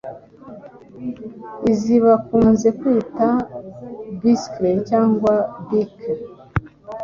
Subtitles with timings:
[1.71, 3.27] izi bakunze kwita
[4.21, 5.33] bicycle cyangwa
[5.67, 6.17] biker